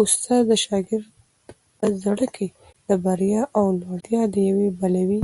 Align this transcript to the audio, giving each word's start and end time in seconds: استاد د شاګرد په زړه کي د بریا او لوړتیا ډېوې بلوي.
استاد 0.00 0.42
د 0.50 0.52
شاګرد 0.64 1.08
په 1.78 1.86
زړه 2.02 2.26
کي 2.36 2.46
د 2.88 2.88
بریا 3.04 3.42
او 3.58 3.64
لوړتیا 3.80 4.22
ډېوې 4.34 4.68
بلوي. 4.78 5.20